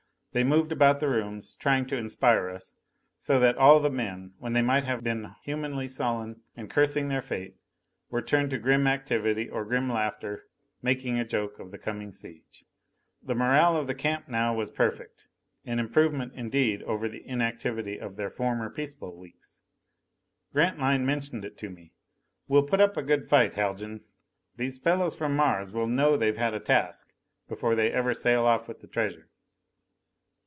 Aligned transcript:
They 0.33 0.45
moved 0.45 0.71
about 0.71 1.01
the 1.01 1.09
rooms, 1.09 1.57
trying 1.57 1.87
to 1.87 1.97
inspire 1.97 2.49
us; 2.49 2.73
so 3.19 3.37
that 3.41 3.57
all 3.57 3.81
the 3.81 3.89
men, 3.89 4.33
when 4.39 4.53
they 4.53 4.61
might 4.61 4.85
have 4.85 5.03
been 5.03 5.35
humanly 5.43 5.89
sullen 5.89 6.39
and 6.55 6.69
cursing 6.69 7.09
their 7.09 7.19
fate, 7.19 7.57
were 8.09 8.21
turned 8.21 8.49
to 8.51 8.57
grim 8.57 8.87
activity, 8.87 9.49
or 9.49 9.65
grim 9.65 9.91
laughter, 9.91 10.45
making 10.81 11.19
a 11.19 11.25
joke 11.25 11.59
of 11.59 11.71
the 11.71 11.77
coming 11.77 12.13
siege. 12.13 12.63
The 13.21 13.35
morale 13.35 13.75
of 13.75 13.87
the 13.87 13.93
camp 13.93 14.29
now 14.29 14.55
was 14.55 14.71
perfect. 14.71 15.27
An 15.65 15.79
improvement 15.79 16.31
indeed 16.33 16.81
over 16.83 17.09
the 17.09 17.27
inactivity 17.27 17.99
of 17.99 18.15
their 18.15 18.29
former 18.29 18.69
peaceful 18.69 19.13
weeks! 19.17 19.63
Grantline 20.53 21.05
mentioned 21.05 21.43
it 21.43 21.57
to 21.57 21.69
me. 21.69 21.91
"Well 22.47 22.63
put 22.63 22.79
up 22.79 22.95
a 22.95 23.03
good 23.03 23.25
fight, 23.25 23.55
Haljan. 23.55 23.99
These 24.55 24.79
fellows 24.79 25.13
from 25.13 25.35
Mars 25.35 25.73
will 25.73 25.87
know 25.87 26.15
they've 26.15 26.37
had 26.37 26.53
a 26.53 26.59
task 26.61 27.11
before 27.49 27.75
they 27.75 27.91
ever 27.91 28.13
sail 28.13 28.45
off 28.45 28.69
with 28.69 28.79
the 28.79 28.87
treasure." 28.87 29.27